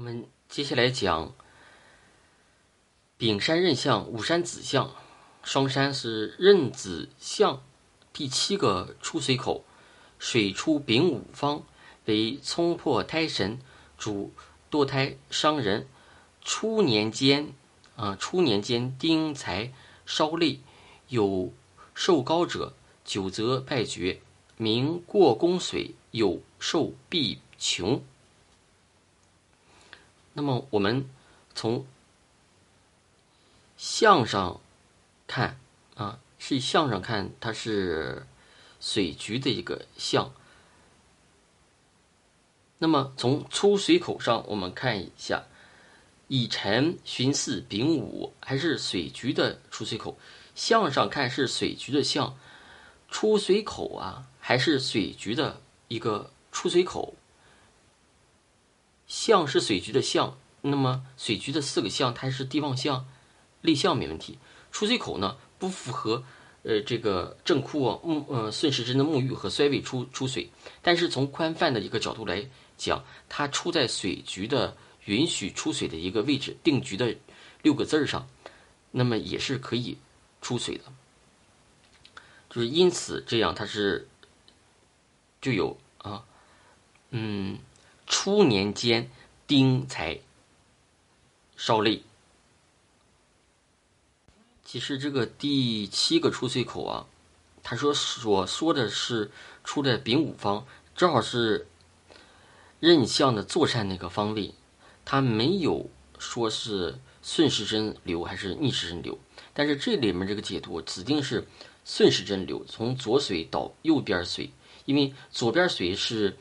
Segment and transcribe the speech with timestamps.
[0.00, 1.34] 我们接下来讲
[3.18, 4.96] 丙山壬相、午山子相，
[5.42, 7.62] 双山是壬子相
[8.10, 9.62] 第七个出水口，
[10.18, 11.64] 水出丙午方，
[12.06, 13.58] 为冲破胎神，
[13.98, 14.32] 主
[14.70, 15.86] 堕胎伤人。
[16.42, 17.52] 初年间
[17.96, 19.74] 啊，初年间丁财
[20.06, 20.60] 烧累，
[21.08, 21.52] 有
[21.92, 22.72] 受高者，
[23.04, 24.22] 久则败绝，
[24.56, 28.02] 名过宫水，有受必穷。
[30.40, 31.06] 那么我们
[31.54, 31.84] 从
[33.76, 34.58] 相上
[35.26, 35.60] 看
[35.96, 38.26] 啊，是相上看，它是
[38.80, 40.32] 水局的一个相。
[42.78, 45.44] 那么从出水口上，我们看一下，
[46.28, 50.18] 乙辰、巽四、丙午还是水局的出水口。
[50.54, 52.34] 相上看是水局的相，
[53.10, 57.14] 出水口啊，还是水局的一个出水口。
[59.10, 63.08] 相是水局的相，那么水局的四个相，它是地旺相，
[63.60, 64.38] 立相没问题。
[64.70, 66.22] 出水口呢，不符合
[66.62, 70.48] 呃这个正库啊木呃顺时针的沐浴和衰位出出水，
[70.80, 77.16] 但是从宽泛的一个角度来讲，它出在水局的允许出水的一个位置，定局的
[77.62, 78.28] 六个字儿上，
[78.92, 79.98] 那么也是可以
[80.40, 80.84] 出水的。
[82.48, 84.08] 就是因此这样，它是
[85.40, 86.22] 就有啊，
[87.10, 87.58] 嗯。
[88.10, 89.08] 初年间，
[89.46, 90.18] 丁财
[91.56, 92.02] 烧累。
[94.64, 97.06] 其实这个第七个出水口啊，
[97.62, 99.30] 他说所说的是
[99.62, 101.68] 出在丙午方，正好是
[102.80, 104.52] 任相的坐山那个方位，
[105.04, 109.16] 他没有说是顺时针流还是逆时针流。
[109.54, 111.46] 但是这里面这个解读指定是
[111.84, 114.50] 顺时针流，从左水到右边水，
[114.84, 116.36] 因为左边水是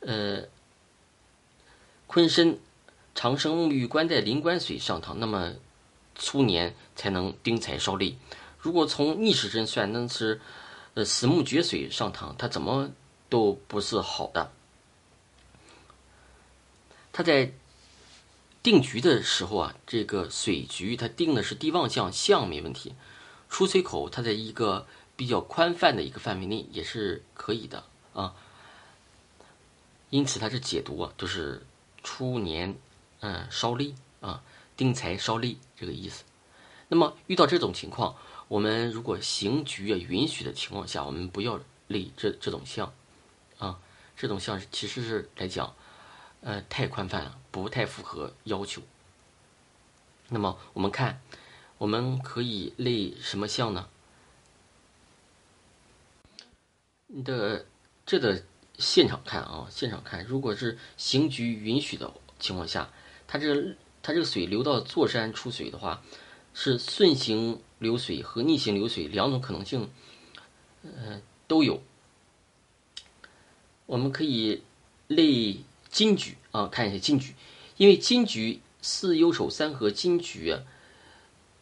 [0.00, 0.48] 呃。
[2.10, 2.58] 坤身
[3.14, 5.52] 长生沐浴关在临关水上堂，那么
[6.16, 8.16] 初年才能丁财烧累。
[8.58, 10.40] 如果从逆时针算，那是
[10.94, 12.90] 呃死木绝水上堂，它怎么
[13.28, 14.50] 都不是好的。
[17.12, 17.52] 他在
[18.60, 22.92] 定局的时候啊，这个水局他定的是地旺相，相没问题。
[23.48, 27.84] 出水口它在一个比较宽泛的一个范围内也是可以的
[28.14, 28.34] 啊。
[30.08, 31.62] 因此，它是解读啊，就是。
[32.02, 32.76] 初年，
[33.20, 34.42] 嗯，稍立啊，
[34.76, 36.24] 丁财稍立这个意思。
[36.88, 38.16] 那么遇到这种情况，
[38.48, 42.92] 我们如果行局啊允许的情况下，我们不要立这这种相，
[43.58, 43.78] 啊，
[44.16, 45.74] 这种相其实是来讲，
[46.40, 48.82] 呃，太宽泛了，不太符合要求。
[50.28, 51.20] 那么我们看，
[51.78, 53.88] 我们可以立什么相呢？
[57.06, 57.66] 你的
[58.04, 58.42] 这个。
[58.80, 62.90] 现场看啊，现场看，如果是行局允许的情况下，
[63.28, 66.02] 它这个它这个水流到座山出水的话，
[66.54, 69.90] 是顺行流水和逆行流水两种可能性，
[70.82, 71.82] 呃都有。
[73.84, 74.62] 我们可以
[75.06, 77.34] 类金局啊，看一下金局，
[77.76, 80.56] 因为金局四优手三合金局，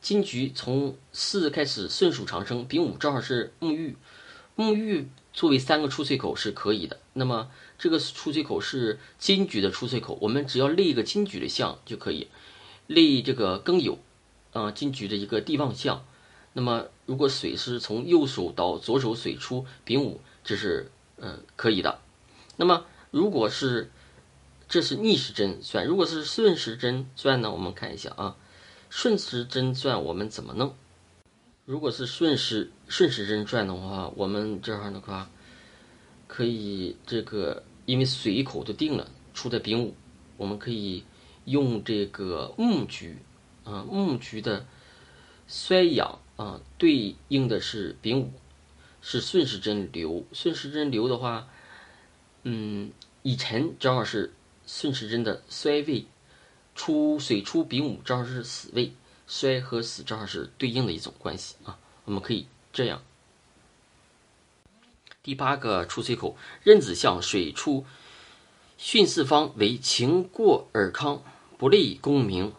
[0.00, 3.96] 金局从四开始顺数长生，丙午正好是沐浴，
[4.56, 5.08] 沐浴。
[5.38, 12.26] 作为三个出水口是可以的，那么这个出水口是金局的出水口，我们只要立一个金局的相就可以，
[12.88, 13.98] 立这个庚酉，
[14.52, 16.04] 啊金局的一个地旺相。
[16.54, 22.00] 那么如果水是从右手到左手水出丙午，这是嗯可以的。
[22.56, 23.92] 那么如果是
[24.68, 27.52] 这是逆时针算，如果是顺时针算呢？
[27.52, 28.34] 我们看一下啊，
[28.90, 30.74] 顺时针算我们怎么弄？
[31.68, 35.30] 如果是顺时顺时针转的话，我们这儿的话，
[36.26, 39.94] 可以这个，因为水口都定了，出在丙午，
[40.38, 41.04] 我们可以
[41.44, 43.18] 用这个木局
[43.64, 44.64] 啊，木局的
[45.46, 48.32] 衰养啊，对应的是丙午，
[49.02, 50.24] 是顺时针流。
[50.32, 51.50] 顺时针流的话，
[52.44, 52.90] 嗯，
[53.22, 54.32] 乙辰正好是
[54.66, 56.06] 顺时针的衰位，
[56.74, 58.94] 出水出丙午正好是死位。
[59.28, 63.02] 衰和死正好是对应的一种关系啊，我们可以这样。
[65.22, 67.84] 第八个出水口，壬子相水出
[68.80, 71.22] 巽四方为情过尔康，
[71.58, 72.54] 不利功名。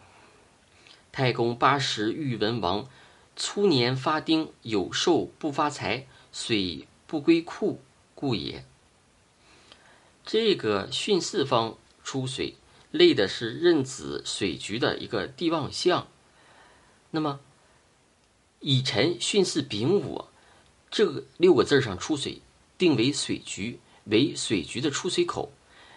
[1.10, 2.88] 太公八十遇文王，
[3.34, 7.80] 初年发丁有寿不发财，水不归库
[8.14, 8.64] 故也。
[10.24, 12.54] 这个巽四方出水，
[12.92, 16.06] 类的是壬子水局的一个地旺相。
[17.12, 17.40] 那么，
[18.60, 20.26] 乙辰、巽巳、丙午，
[20.90, 22.40] 这六个字上出水，
[22.78, 25.52] 定为水局，为水局的出水口，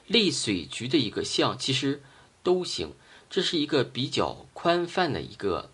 [0.08, 2.02] 立水局的一个相，其实
[2.42, 2.94] 都行。
[3.30, 5.70] 这是一个比较宽泛的一个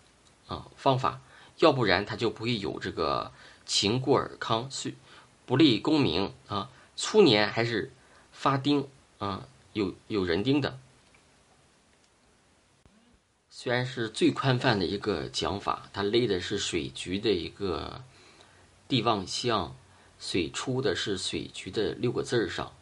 [0.46, 1.20] 啊方法，
[1.58, 3.32] 要不然它就不会有这个
[3.66, 4.94] 秦过尔康，虽
[5.46, 7.92] 不立功名啊，初年还是
[8.32, 8.88] 发丁
[9.18, 10.78] 啊，有有人丁的。
[13.62, 18.02] 虽然是最宽泛的一个讲法，它勒的是水局的一个
[18.88, 19.76] 地旺相，
[20.18, 22.72] 水出的是水局的六个字儿上，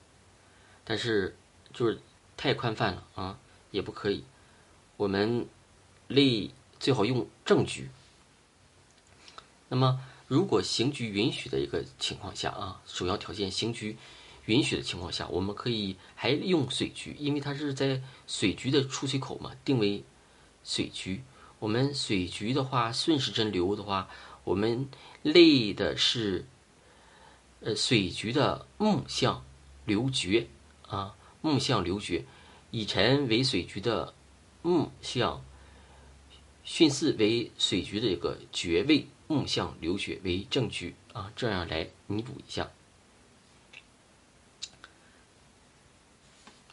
[0.84, 1.36] 但是
[1.74, 1.98] 就是
[2.36, 3.40] 太宽泛了啊，
[3.72, 4.22] 也不可以。
[4.96, 5.48] 我们
[6.06, 6.48] 勒
[6.78, 7.88] 最好用正局。
[9.68, 13.96] 那么，如果行局允许的一个情况下啊，首要条件行局
[14.44, 20.04] 允许的情况下，我们可以还用水局，因为它是在水局的出水口嘛，定为。
[20.68, 21.22] 水局，
[21.60, 24.10] 我们水局的话，顺时针流的话，
[24.44, 24.86] 我们
[25.22, 26.44] 累的是，
[27.60, 29.42] 呃，水局的木相
[29.86, 30.46] 流绝
[30.86, 32.26] 啊，木相流绝，
[32.70, 34.12] 以辰为水局的
[34.60, 35.42] 木相，
[36.66, 42.70] 巽四为水局的一个绝位，木相流绝为正局啊，这样来弥补一下。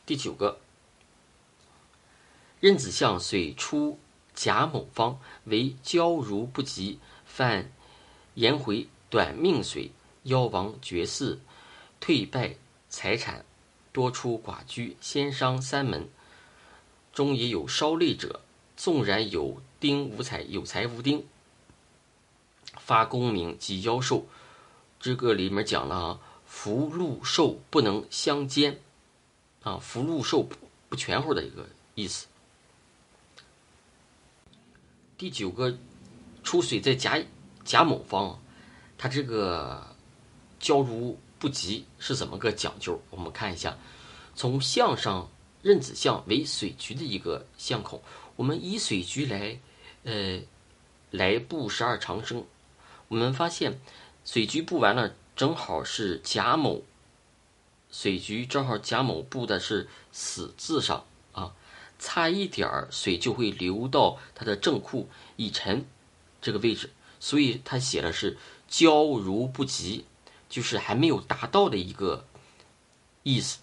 [0.06, 0.60] 第九个。
[2.66, 4.00] 壬子相水出
[4.34, 7.72] 甲某方为交如不及，犯
[8.34, 9.92] 颜回短命水，
[10.24, 11.38] 妖王绝嗣，
[12.00, 12.56] 退败
[12.90, 13.46] 财产，
[13.92, 16.10] 多出寡居，先伤三门。
[17.14, 18.42] 中也有稍累者，
[18.76, 21.24] 纵然有丁无财，有财无丁，
[22.80, 24.26] 发功名及妖寿。
[25.00, 28.80] 这个里面讲了啊，福禄寿不能相兼，
[29.62, 30.56] 啊，福禄寿不
[30.90, 32.26] 不全乎的一个意思。
[35.18, 35.76] 第九个
[36.44, 37.18] 出水在甲
[37.64, 38.38] 甲某方，
[38.98, 39.96] 它这个
[40.60, 43.00] 交如不及是怎么个讲究？
[43.10, 43.78] 我们看一下，
[44.36, 45.30] 从相上
[45.62, 48.02] 壬子相为水局的一个相孔，
[48.36, 49.58] 我们以水局来
[50.04, 50.42] 呃
[51.12, 52.46] 来布十二长生，
[53.08, 53.80] 我们发现
[54.26, 56.84] 水局布完了，正好是甲某
[57.90, 61.56] 水局正好甲某布的是死字上啊。
[62.08, 65.88] 差一点儿，水就会流到它的正库乙辰
[66.40, 68.38] 这个位置，所以他写的是
[68.68, 70.06] 交如不及，
[70.48, 72.28] 就是还没有达到的一个
[73.24, 73.58] 意思。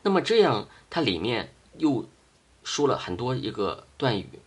[0.00, 2.08] 那么这样，它里面又
[2.64, 4.40] 说了很多一个段语：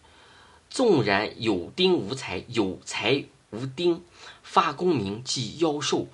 [0.68, 4.04] 纵然有丁无财，有财无丁，
[4.42, 6.08] 发功名即妖寿，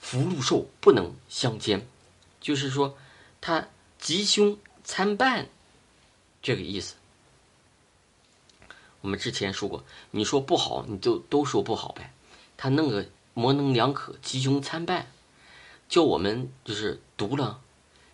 [0.00, 1.86] 福禄寿不能相兼。
[2.40, 2.98] 就是说，
[3.40, 3.68] 他
[4.00, 5.48] 吉凶参半。
[6.40, 6.94] 这个意思，
[9.00, 12.12] 我们之前说过，你说不好，你就都说不好呗。
[12.56, 15.10] 他弄个模棱两可、吉凶参半，
[15.88, 17.60] 叫我们就是读了，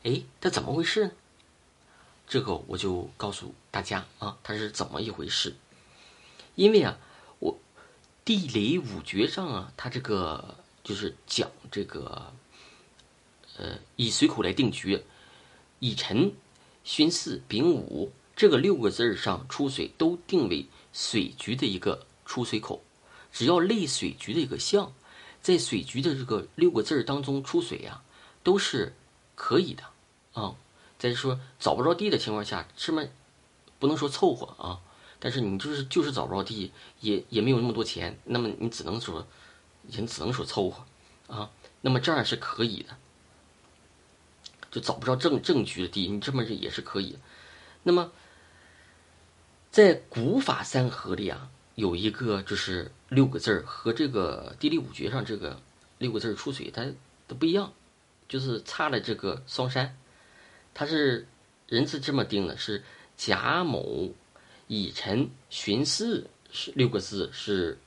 [0.02, 1.12] 哎，他怎么回事呢？
[2.26, 5.54] 这个我就告诉大家啊，他是怎么一回事？
[6.54, 6.98] 因为啊，
[7.38, 7.58] 我
[8.24, 12.32] 地雷五绝上啊，他这个就是讲这个，
[13.58, 15.04] 呃，以随口来定局，
[15.78, 16.32] 以辰。
[16.84, 22.82] 巽四丙午这个六个字儿上出水都定为水局的一个出水口，
[23.32, 24.92] 只要类水局的一个象，
[25.40, 28.02] 在水局的这个六个字儿当中出水呀，
[28.42, 28.94] 都是
[29.34, 29.84] 可以的
[30.34, 30.56] 啊。
[30.98, 33.04] 再说找不着地的情况下，这么
[33.78, 34.80] 不能说凑合啊，
[35.18, 39.26] 但是你就是就是找不着地，也也没有那么多钱，那么你只能说，
[39.88, 40.84] 也只能说凑合
[41.26, 41.50] 啊。
[41.82, 42.96] 那么这样是可以的。
[44.74, 47.16] 就找不着正正局的地，你这么也是可以。
[47.84, 48.10] 那么，
[49.70, 55.62] 在古法三合里啊，有一个就是六个字儿和这个地理五诀上这个
[55.98, 56.84] 六个字儿出水，它
[57.28, 57.72] 都不一样，
[58.26, 59.96] 就是差了这个双山。
[60.74, 61.28] 它是
[61.68, 62.82] 人是这么定的，是
[63.16, 64.12] 甲某
[64.66, 67.78] 乙辰巽巳是六个字是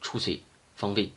[0.00, 0.42] 出水
[0.74, 1.12] 方位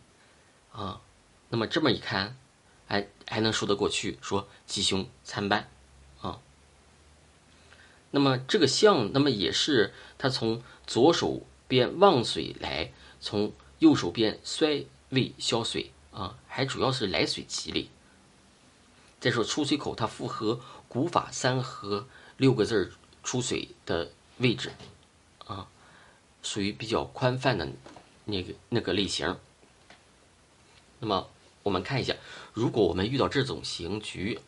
[0.72, 1.02] 啊。
[1.50, 2.38] 那么这么一看。
[2.88, 5.70] 还还能说得过去，说吉凶参半，
[6.22, 6.40] 啊，
[8.12, 17.90] 那么这个相，那么也是他从左手边旺水来，从右手边衰位消水啊，还主要是来水吉利。
[19.20, 22.92] 再说出水口，它符合古法三合六个字儿
[23.24, 24.72] 出水的位置，
[25.46, 25.68] 啊，
[26.42, 27.68] 属于比较宽泛的
[28.24, 29.38] 那个那个类型。
[31.00, 31.28] 那么。
[31.68, 32.16] 我们看一下，
[32.54, 34.40] 如果我们遇到这种刑局，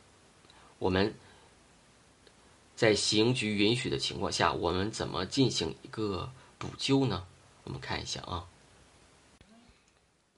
[0.77, 1.13] 我们
[2.77, 7.25] 在刑局允许的情况下，我们怎么进行一个补救呢？
[7.65, 8.47] 我们看一下啊，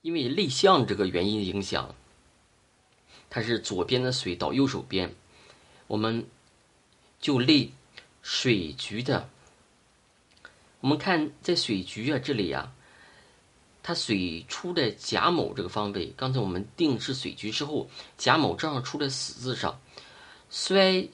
[0.02, 1.94] 因为立项这个原因影响，
[3.30, 5.14] 它是左边的水到右手边，
[5.86, 6.26] 我们
[7.20, 7.74] 就立
[8.24, 9.30] 水局的，
[10.80, 12.74] 我们看在水局啊这里呀，
[13.84, 19.82] 它水出的甲卯这个方位，刚才我们定制水局之后，甲卯正好出在死字上，
[20.52, 21.10] 衰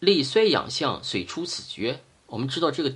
[0.00, 1.96] 类衰养相，水出此局。
[2.26, 2.94] 我们知道这个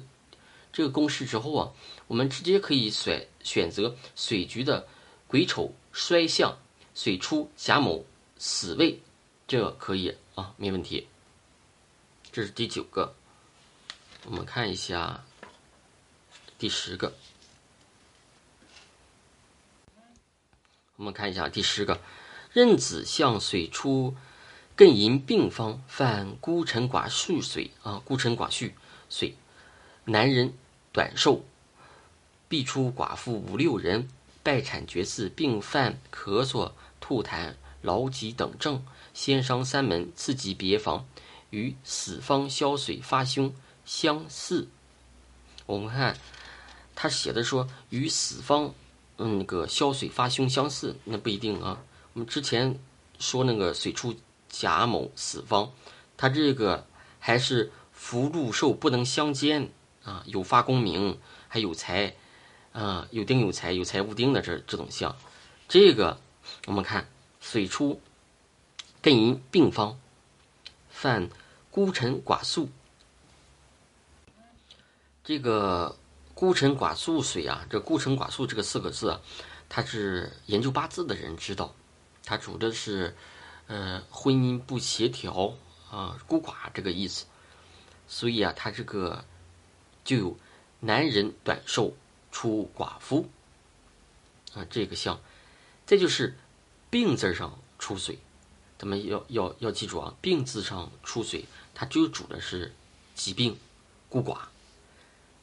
[0.72, 1.72] 这个公式之后啊，
[2.08, 4.86] 我们直接可以选选择水局的
[5.26, 6.58] 癸丑衰相，
[6.94, 8.04] 水出甲卯
[8.38, 9.00] 死位，
[9.48, 11.06] 这个可以啊，没问题。
[12.30, 13.14] 这是第九个，
[14.26, 15.24] 我们看一下
[16.58, 17.12] 第十个。
[21.00, 21.98] 我们看一下第十个，
[22.52, 24.14] 壬子向水出
[24.76, 28.70] 艮寅病方，犯孤辰寡宿水啊，孤辰寡宿
[29.08, 29.34] 水，
[30.04, 30.52] 男人
[30.92, 31.42] 短寿，
[32.50, 34.10] 必出寡妇五六人，
[34.42, 41.06] 败产绝嗣，并犯咳嗽、吐痰、劳疾等症，先伤三门，次及别房，
[41.48, 43.54] 与死方消水发凶
[43.86, 44.68] 相似。
[45.64, 46.18] 我们看
[46.94, 48.74] 他写的说与死方。
[49.22, 51.82] 嗯，那个消水发凶相似，那不一定啊。
[52.14, 52.78] 我们之前
[53.18, 54.14] 说那个水出
[54.48, 55.72] 甲某死方，
[56.16, 56.86] 他这个
[57.18, 59.68] 还是福禄寿不能相兼
[60.04, 62.16] 啊，有发功名，还有财
[62.72, 65.14] 啊，有丁有财，有财无丁的这这种相。
[65.68, 66.18] 这个
[66.66, 67.06] 我们看
[67.42, 68.00] 水出
[69.02, 70.00] 艮寅并方，
[70.88, 71.28] 犯
[71.70, 72.70] 孤臣寡宿，
[75.22, 75.98] 这个。
[76.40, 79.20] 孤臣寡宿水啊，这孤臣寡宿这个四个字啊，
[79.68, 81.74] 他是研究八字的人知道，
[82.24, 83.14] 他主的是，
[83.66, 85.54] 呃，婚姻不协调
[85.90, 87.26] 啊，孤寡这个意思，
[88.08, 89.22] 所以啊，他这个
[90.02, 90.38] 就有
[90.80, 91.92] 男人短寿
[92.32, 93.28] 出寡妇
[94.54, 95.20] 啊这个相，
[95.84, 96.38] 再就是
[96.88, 98.18] 病字上出水，
[98.78, 101.44] 咱们要要要记住啊，病字上出水，
[101.74, 102.72] 它就主的是
[103.14, 103.58] 疾病
[104.08, 104.38] 孤寡，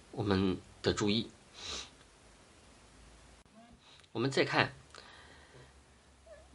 [0.09, 0.57] 我们。
[0.81, 1.29] 的注意，
[4.11, 4.73] 我们再看，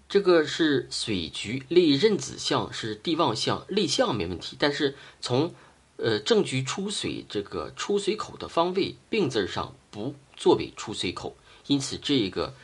[0.09, 4.57] 这个是水局立壬子相，是地旺相，立相没问题。
[4.59, 5.55] 但是从
[5.97, 11.37] 呃正局出水这个出水口的方位，病字上不作为出水口，
[11.67, 12.55] 因此这个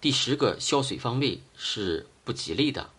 [0.00, 2.90] 第十个消水方位是不吉利的。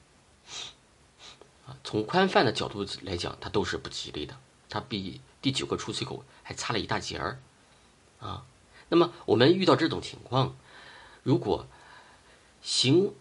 [1.65, 4.37] 啊，从宽泛的角度来讲，它都是不吉利的，
[4.69, 7.39] 它比第九个出水口还差了一大截儿。
[8.19, 8.45] 啊，
[8.89, 10.55] 那么我们遇到这种情况，
[11.21, 11.67] 如果
[12.62, 13.13] 行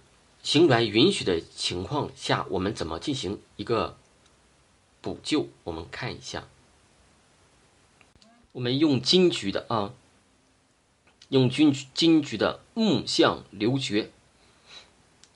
[0.43, 3.99] 行卵允许的情况下，我们怎么进行一个
[5.03, 5.49] 补救？
[5.65, 6.49] 我们看一下，
[8.53, 9.93] 我们用金局的啊，
[11.29, 14.11] 用金金局的木相流绝，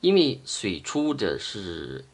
[0.01, 2.07] 因为水出的是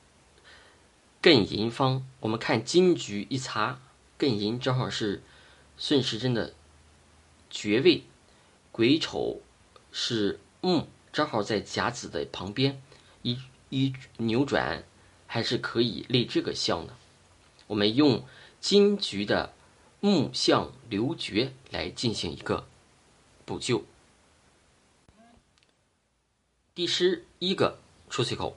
[1.23, 3.79] 艮寅方，我们看金局一查，
[4.19, 5.23] 艮寅正好是
[5.79, 6.55] 顺时针的。
[7.51, 8.05] 爵位，
[8.73, 9.41] 癸丑
[9.93, 12.83] 是木，正好在甲子的旁边，
[13.23, 13.39] 一
[13.71, 14.85] 一扭转，
[15.27, 16.95] 还是可以立这个相的。
[17.67, 18.25] 我们用
[18.61, 19.55] 金局的
[20.01, 22.67] 木相留绝来进行一个
[23.45, 23.85] 补救。
[26.75, 27.79] 第十一个
[28.11, 28.57] 出水口，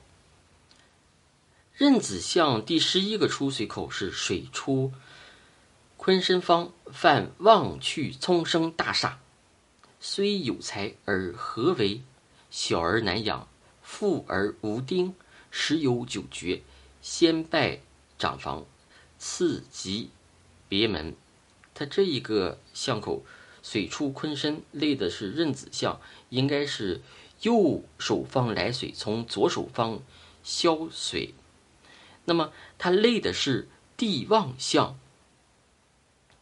[1.78, 4.92] 壬子相第十一个出水口是水出。
[6.02, 9.16] 坤身方犯妄去聪生大煞，
[10.00, 12.02] 虽有才而何为？
[12.50, 13.50] 小儿难养，
[13.82, 15.14] 富而无丁，
[15.52, 16.62] 十有九绝。
[17.02, 17.82] 先拜
[18.18, 18.66] 长房，
[19.18, 20.10] 次及
[20.70, 21.14] 别门。
[21.74, 23.26] 他这一个巷口，
[23.62, 27.02] 水出坤身，类的是壬子相，应该是
[27.42, 30.00] 右手方来水，从左手方
[30.44, 31.34] 消水。
[32.24, 34.98] 那么它类的是地旺相。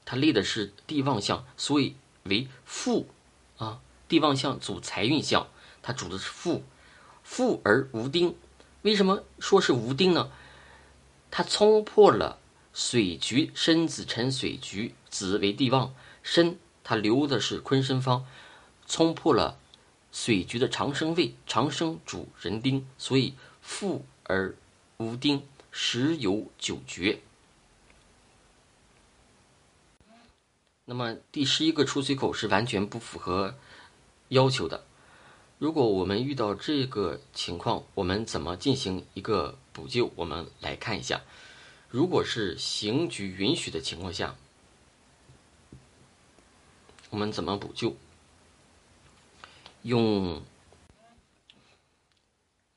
[0.09, 3.09] 它立的是地旺相，所以为富
[3.57, 3.81] 啊。
[4.07, 5.47] 地旺相主财运相，
[5.81, 6.63] 它主的是富，
[7.23, 8.33] 富而无丁。
[8.83, 10.31] 为什么说是无丁呢？
[11.29, 12.39] 它冲破了
[12.73, 18.25] 水局申子辰水局，子为地旺，申它留的是坤申方，
[18.87, 19.59] 冲破了
[20.13, 24.55] 水局的长生位，长生主人丁，所以富而
[24.95, 27.19] 无丁，十有九绝。
[30.89, 33.55] 那么第十一个出水口是完全不符合
[34.29, 34.85] 要求的。
[35.59, 40.09] 如果我们遇到这个情况，我们怎么进行一个补救？
[40.15, 41.23] 我们来看一下。
[41.89, 44.37] 如果是刑局允许的情况下，
[47.09, 47.93] 我们怎么补救？
[49.81, 50.41] 用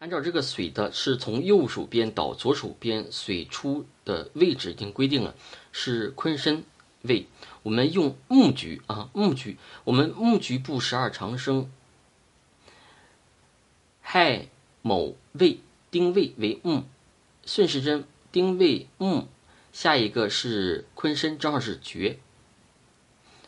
[0.00, 5.36] 按照这个水的是从右手边到左手边水出的位置已经规定了，
[5.70, 6.64] 是坤身
[7.02, 7.26] 位。
[7.62, 11.70] 我们用木局啊，木局，我们木局部十二长生，
[14.00, 14.48] 亥
[14.82, 16.84] 卯未丁未为木，
[17.44, 19.28] 顺时针丁未木，
[19.72, 22.18] 下一个是坤身，正好是绝。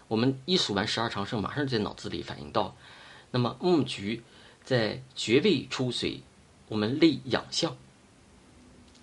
[0.08, 2.76] 我们一数完十二长生，马上在脑子里反应到，
[3.30, 4.22] 那么木局
[4.62, 6.22] 在绝位出水。
[6.68, 7.76] 我们立养相，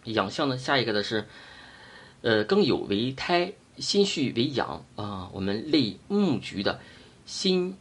[0.06, 0.58] 养相呢？
[0.58, 1.28] 下一个的是，
[2.22, 5.30] 呃，庚酉为胎，心绪为养啊。
[5.34, 6.80] 我们类木局的
[7.26, 7.78] 心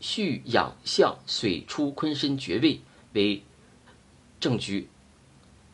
[0.00, 2.80] 绪养相，水出坤身绝位
[3.12, 3.42] 为
[4.40, 4.88] 正局，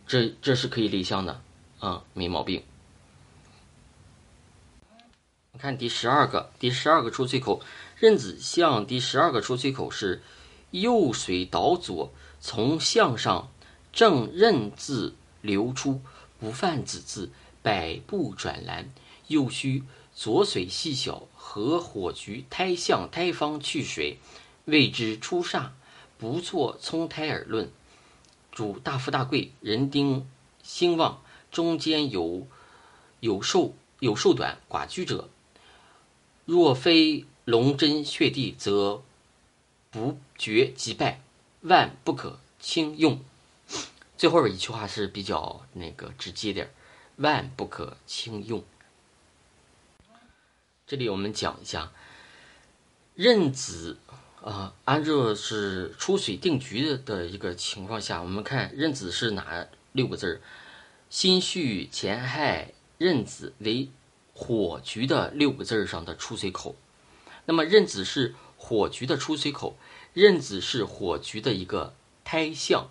[0.07, 1.40] 这这是可以立相的
[1.78, 2.62] 啊，没毛病。
[5.59, 7.62] 看第十二个，第十二个出水口，
[7.99, 10.23] 壬子相第十二个出水口是
[10.71, 13.50] 右水倒左，从向上。
[13.93, 16.00] 正壬字流出，
[16.40, 17.31] 不犯子字，
[17.62, 18.90] 百步转蓝。
[19.28, 19.83] 又需
[20.14, 24.19] 左水细小，合火局胎相胎方去水，
[24.64, 25.71] 谓之出煞。
[26.16, 27.71] 不做冲胎而论，
[28.52, 30.26] 主大富大贵，人丁
[30.62, 32.47] 兴旺，中间有
[33.21, 35.28] 有寿有寿短寡居者。
[36.47, 39.02] 若非龙针穴地，则
[39.90, 41.21] 不绝即败，
[41.62, 43.21] 万不可轻用。
[44.16, 46.73] 最后一句话是比较那个直接点
[47.16, 48.62] 万不可轻用。
[50.87, 51.91] 这里我们讲一下，
[53.14, 53.97] 壬子
[54.43, 60.41] 啊，按照是出水定局的一个情况下，我们看壬子是哪六个字儿？
[61.09, 63.88] 辛戌乾亥壬子为
[64.35, 66.76] 火局的六个字儿上的出水口。
[67.47, 69.79] 那么壬子是火局的出水口，
[70.12, 72.91] 壬子是火局的一个胎象，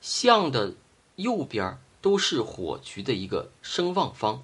[0.00, 0.74] 象的
[1.14, 4.42] 右边都是火局的一个生旺方，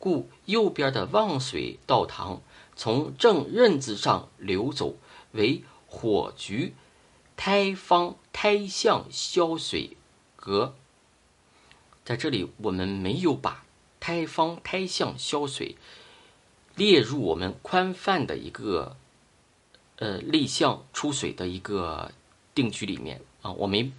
[0.00, 2.40] 故右边的旺水到堂
[2.74, 4.96] 从正壬字上流走，
[5.32, 6.74] 为火局
[7.36, 9.96] 胎方胎相消水
[10.34, 10.74] 格。
[12.04, 13.64] 在这里，我们没有把
[14.00, 15.76] 胎方胎相消水
[16.74, 18.96] 列入我们宽泛的一个
[19.96, 22.10] 呃立项出水的一个
[22.54, 23.92] 定局里面啊，我没。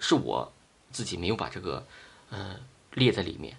[0.00, 0.52] 是我
[0.90, 1.86] 自己没有把这个
[2.28, 2.56] 呃
[2.92, 3.56] 列在里面，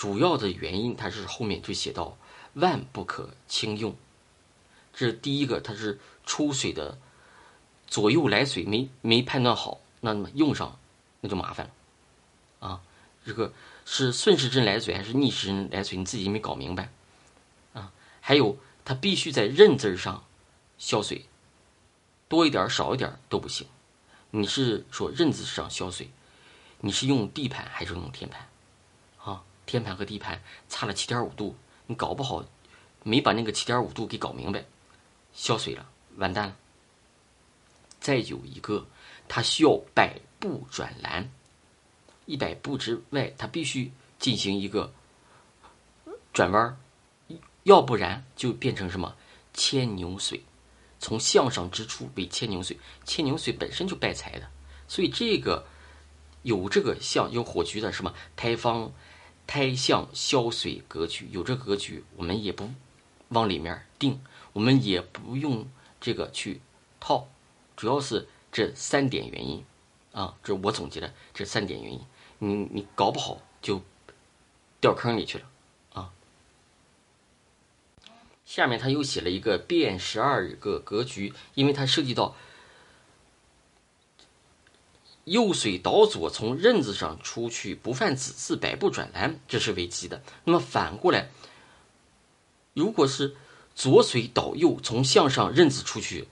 [0.00, 2.16] 主要的原因它是后面就写到
[2.54, 3.94] 万不可轻用，
[4.94, 6.96] 这是第一个，它是出水的
[7.86, 10.78] 左右来水没没判断好，那么用上
[11.20, 12.80] 那就麻烦了啊。
[13.26, 13.52] 这个
[13.84, 16.90] 是顺时针来水还是逆时针来水，你自己没搞明白
[17.74, 17.92] 啊。
[18.22, 20.24] 还有它必须在刃字上
[20.78, 21.26] 消水，
[22.26, 23.66] 多一点少一点都不行。
[24.30, 26.10] 你是说刃字上消水，
[26.80, 28.48] 你是用地盘还是用天盘？
[29.70, 31.54] 天盘和地盘差了七点五度，
[31.86, 32.44] 你搞不好
[33.04, 34.64] 没把那个七点五度给搞明白，
[35.32, 36.56] 消水了，完蛋了。
[38.00, 38.84] 再有一个，
[39.28, 41.30] 它需要百步转蓝，
[42.26, 44.92] 一百步之外，它必须进行一个
[46.32, 46.76] 转弯，
[47.62, 49.14] 要不然就变成什么
[49.54, 50.42] 牵牛水。
[50.98, 54.50] 从向上之处为牵牛水，牵牛水本身就败财的，
[54.88, 55.64] 所以这个
[56.42, 58.92] 有这个相有火局的什么胎方、
[59.50, 62.70] 胎相消水格局，有这格局，我们也不
[63.30, 64.20] 往里面定，
[64.52, 65.68] 我们也不用
[66.00, 66.60] 这个去
[67.00, 67.26] 套，
[67.76, 69.64] 主要是这三点原因
[70.12, 72.00] 啊，这我总结的这三点原因，
[72.38, 73.82] 你你搞不好就
[74.80, 75.50] 掉坑里去了
[75.94, 76.12] 啊。
[78.46, 82.36] 下面他又写了一个变十二个格局，因为它涉及到
[85.24, 90.22] 右水倒左，从刃子上出去不犯子字，百步转蓝，这是为吉的。
[90.44, 91.28] 那么反过来，
[92.74, 93.36] 如果是
[93.74, 96.28] 左水倒右，从向上刃子出去，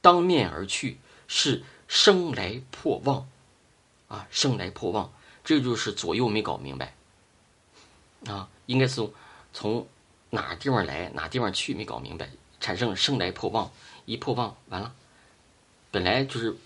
[0.00, 3.28] 当面而去，是生来破旺
[4.08, 5.12] 啊，生来破旺，
[5.44, 6.94] 这就是左右没搞明白
[8.26, 9.08] 啊，应该是
[9.52, 9.86] 从。
[10.32, 13.72] 哪地方来，哪地方去，没搞明白，产生生来破旺，
[14.04, 14.94] 一破旺完了，
[15.90, 16.56] 本来就是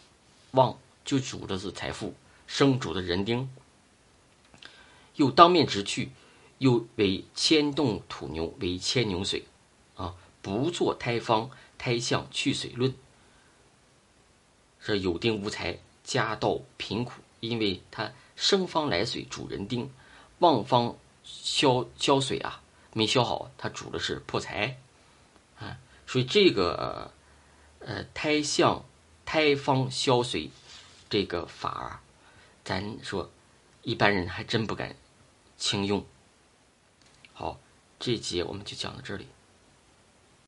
[0.51, 2.15] 旺，就主的是财富，
[2.47, 3.49] 生主的人丁，
[5.17, 6.11] 又当面直去，
[6.59, 9.45] 又为牵动土牛，为牵牛水，
[9.97, 12.95] 啊，不做胎方胎相去水论，
[14.81, 19.91] 是有丁无财，家道贫苦，因为他生方来水主人丁，
[20.39, 22.61] 旺方消消水啊。
[22.97, 24.79] 没消好，他主的是破财，
[25.59, 27.11] 啊，所以这个
[27.81, 28.85] 呃胎相
[29.25, 30.51] 胎方消水，
[31.15, 32.01] 这个法儿，
[32.65, 33.31] 咱说
[33.83, 34.97] 一般人还真不敢
[35.57, 36.05] 轻用。
[37.33, 37.61] 好，
[38.01, 39.29] 这节我们就讲到这里。